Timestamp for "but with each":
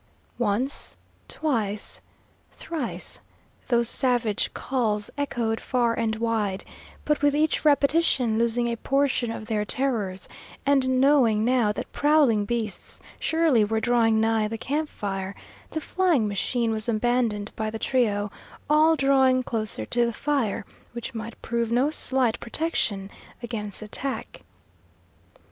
7.05-7.63